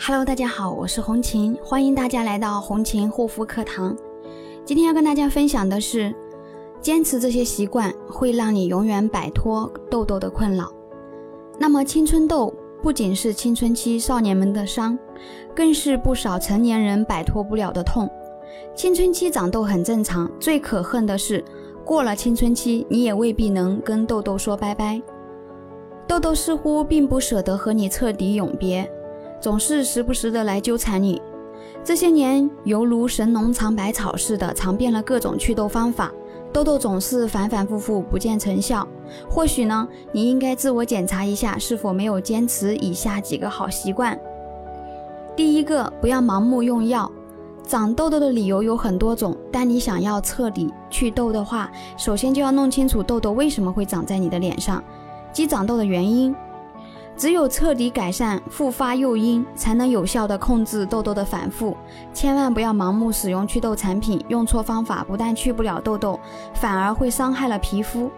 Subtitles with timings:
[0.00, 3.96] Hello，大家好，我是红琴，欢迎大家来到红琴护肤课堂。
[4.64, 6.14] 今天要跟大家分享的是，
[6.80, 10.72] 坚持这些习惯会让你永远摆脱痘痘的困扰。
[11.58, 14.96] 那么，青春痘不仅是青春期少年们的伤，
[15.54, 18.08] 更是不少成年人摆脱不了的痛。
[18.76, 21.44] 青春期长痘很正常，最可恨的是，
[21.84, 25.02] 过了青春期，你也未必能跟痘痘说拜拜。
[26.06, 28.88] 痘痘似乎并不舍得和你彻底永别。
[29.40, 31.20] 总是时不时的来纠缠你，
[31.84, 36.12] 这些年犹如神农尝百草似的尝遍了各种祛痘方法，
[36.52, 38.86] 痘痘总是反反复复不见成效。
[39.30, 44.18] 或许呢，你应该自我检查一下是否没有坚持以下几个好习惯。
[45.36, 47.10] 第一个，不要盲目用药。
[47.64, 54.82] 长痘痘的理由有很多种，但你想要彻底祛痘的话，首先就要弄清楚痘痘为什么会长在你的脸上，
[55.32, 56.34] 及长痘的原因。
[57.18, 61.76] 只有彻底改善复发诱因，才能有效的控制痘痘的反复。
[62.14, 66.18] 千万不要盲目使用祛痘产品，用错方法不但去不了痘痘，
[66.54, 68.08] 反而会伤害了皮肤。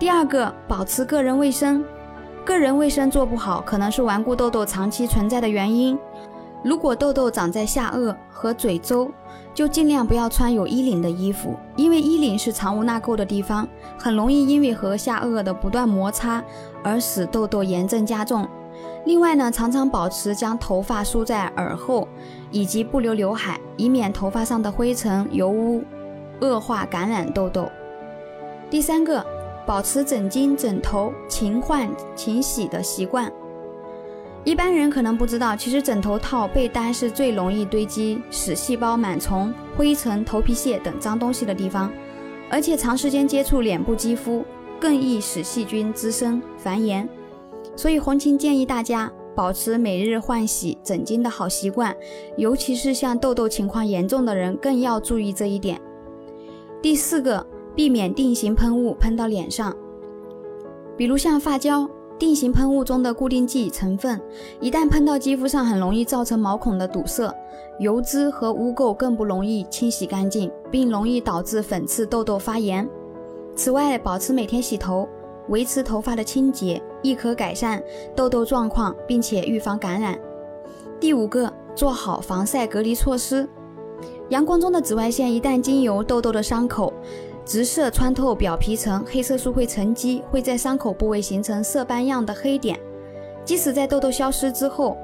[0.00, 1.84] 第二个，保持个人卫生。
[2.44, 5.96] 个人卫生做不好，可能是顽固痘痘长期存在的原因。
[6.62, 9.10] 如果痘痘长在下颚和嘴周，
[9.52, 13.68] 就尽量不要穿有衣领的衣服，因为衣领是藏污纳垢的地方，
[13.98, 16.42] 很容易因为和下颚的不断摩擦
[16.82, 18.46] 而使痘痘炎症加重。
[19.04, 22.06] 另外呢，常常保持将头发梳在耳后，
[22.52, 25.82] 以及不留刘海，以免头发上的灰尘油污
[26.40, 27.68] 恶化感染痘痘。
[28.70, 29.24] 第三个，
[29.66, 33.30] 保持枕巾枕头勤换勤洗的习惯。
[34.44, 41.92] 一般人可能不知道，其实枕头套、被单是最容易堆积使细胞、螨虫、灰尘、头皮屑等脏东西的地方，
[42.50, 44.44] 而且长时间接触脸部肌肤，
[44.80, 47.06] 更易使细菌滋生繁衍。
[47.76, 51.96] 所以红琴建议大家保持每日换洗枕巾的好习惯，
[52.36, 55.80] 尤其是像痘痘情况严重的人，更要注意这一点。
[56.82, 57.46] 第四个，
[57.76, 59.72] 避免定型喷雾喷到脸上，
[60.96, 61.88] 比如像发胶。
[62.22, 64.22] 定型喷雾中的固定剂成分
[64.60, 67.34] 一旦喷到肌肤上，很容易造成毛孔的堵塞，
[67.80, 72.88] 油脂和污垢更不容易清洗干净，并容易导致粉刺、痘痘发炎。
[73.56, 75.08] 此外，保持每天洗头，
[75.48, 77.82] 维持头发的清洁，亦可改善
[78.14, 80.16] 痘痘状况，并且预防感染。
[81.00, 83.48] 第五个，做好防晒隔离措施。
[84.28, 86.92] 阳光中的紫外线一旦经由痘痘的伤口，
[87.44, 92.78] 直射穿透表皮层，黑色素会沉积，会在伤口部位形成色斑样的黑点。
[93.44, 94.96] 即使在痘痘消失之后，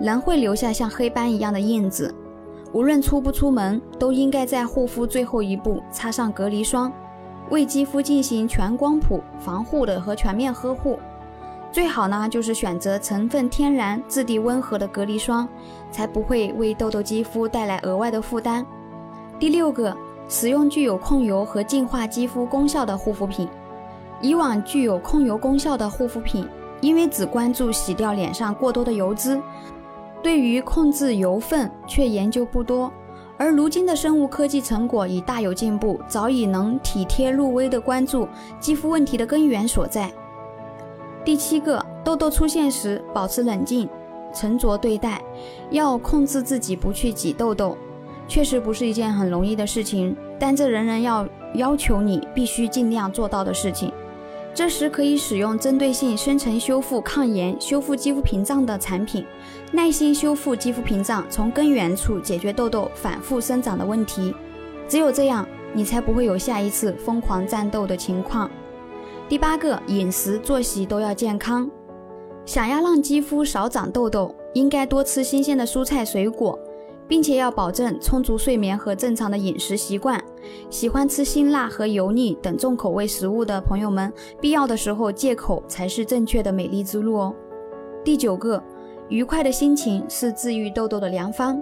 [0.00, 2.12] 仍会留下像黑斑一样的印子。
[2.72, 6.92] 无论出不出门，都应该在护肤最后一步擦上隔离霜，
[7.50, 10.98] 为肌肤进行全光谱防护的和全面呵护。
[11.70, 15.48] 最好呢，就是选择成分天然、质地温和的隔离霜，
[15.92, 18.66] 才不会为痘痘肌肤带来额外的负担。
[19.38, 19.96] 第六个。
[20.28, 23.48] 使用具有控油和净化肌肤功效的护肤品。
[24.20, 26.48] 以往具有控油功效的护肤品，
[26.80, 29.38] 因为只关注洗掉脸上过多的油脂，
[30.22, 32.90] 对于控制油分却研究不多。
[33.36, 38.26] 而如今的生物科技成果已大有进步，早已能体贴入微地关注
[38.60, 40.10] 肌肤问题的根源所在。
[41.24, 43.88] 第七个，痘痘出现时保持冷静、
[44.32, 45.20] 沉着对待，
[45.70, 47.76] 要控制自己不去挤痘痘。
[48.26, 53.92] 确实不是一件很容易的事情，但这仍然要要求你必须尽量做到的事情。
[54.54, 59.24] 这时可以使用针对性深层修复、抗炎、修复肌肤屏障的产品，
[59.72, 64.32] 耐心修复肌肤屏障，从根源处解决痘痘反复生长的问题。
[64.86, 68.48] 只有这样，你才不会有下一次疯狂战斗的情况。
[69.28, 71.68] 第八个，饮食作息都要健康。
[72.46, 76.56] 想要让肌肤少长痘痘，应该多吃新鲜的蔬菜水果。
[77.08, 80.22] 并且要保证充足睡眠和正常的饮食习惯。
[80.70, 87.34] 喜欢吃辛辣和油腻等重口味食物的朋友们，必要的时候戒口才是正确的美丽之路哦。
[88.04, 88.62] 第九个，
[89.08, 91.60] 愉快的心情是治愈痘痘的良方。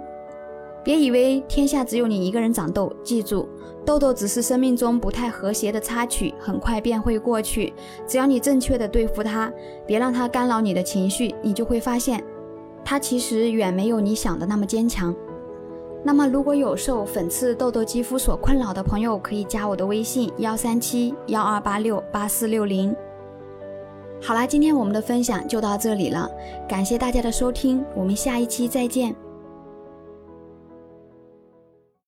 [0.83, 3.47] 别以为天下只有你一个人长痘，记住，
[3.85, 7.73] 痘痘只是生命中不太和谐的插曲，很快便会过去。
[8.05, 9.49] 只要你正确的对付它，
[9.87, 12.21] 别让它干扰你的情绪，你就会发现，
[12.83, 15.15] 它其实远没有你想的那么坚强。
[16.05, 22.93] 那么，如果有受粉刺、痘痘肌肤所困扰的朋友，可以加我的微信：幺三七幺二八六八四六零。
[24.21, 26.29] 好啦，今天我们的分享就到这里了，
[26.67, 29.15] 感谢大家的收听，我们下一期再见。